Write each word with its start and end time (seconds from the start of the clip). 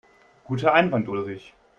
Guter 0.45 0.73
Einwand, 0.73 1.07
Ulrich. 1.09 1.53